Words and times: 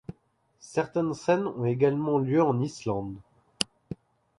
Certaines 0.63 1.13
scènes 1.13 1.45
ont 1.45 1.63
également 1.65 2.17
lieu 2.17 2.41
en 2.41 2.59
Islande. 2.59 3.15